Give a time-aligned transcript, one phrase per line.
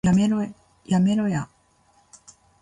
[0.05, 1.47] やめろや